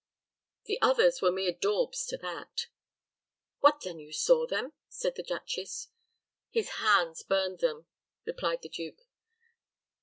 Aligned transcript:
"The 0.63 0.81
others 0.81 1.21
were 1.21 1.31
mere 1.31 1.51
daubs 1.51 2.07
to 2.07 2.17
that." 2.17 2.65
"What, 3.59 3.81
then, 3.81 3.99
you 3.99 4.11
saw 4.11 4.47
them?" 4.47 4.73
said 4.89 5.13
the 5.13 5.21
duchess. 5.21 5.89
"His 6.49 6.69
hands 6.81 7.21
burned 7.21 7.59
them," 7.59 7.85
replied 8.25 8.63
the 8.63 8.69
duke. 8.69 9.03